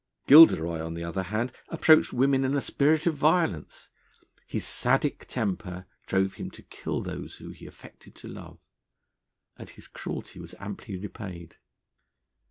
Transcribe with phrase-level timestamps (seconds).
[0.25, 3.89] Gilderoy, on the other hand, approached women in a spirit of violence.
[4.47, 8.57] His Sadic temper drove him to kill those whom he affected to love.
[9.57, 11.57] And his cruelty was amply repaid.